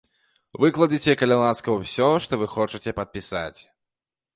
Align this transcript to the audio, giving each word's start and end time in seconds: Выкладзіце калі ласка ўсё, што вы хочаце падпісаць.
Выкладзіце 0.65 1.11
калі 1.21 1.39
ласка 1.43 1.77
ўсё, 1.77 2.11
што 2.27 2.33
вы 2.43 2.51
хочаце 2.59 2.99
падпісаць. 3.03 3.59